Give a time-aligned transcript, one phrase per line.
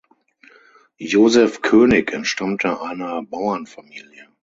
[0.99, 4.29] Joseph König entstammte einer Bauernfamilie.